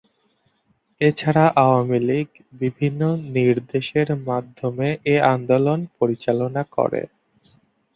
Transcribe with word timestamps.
এছাড়া 1.01 1.45
আওয়ামী 1.57 1.99
লীগ 2.07 2.27
বিভিন্ন 2.61 3.01
নির্দেশের 3.35 4.09
মাধ্যমে 4.27 4.87
এ 5.05 5.25
আন্দোলন 5.33 5.79
পরিচালনা 5.97 6.61
করে। 6.75 7.01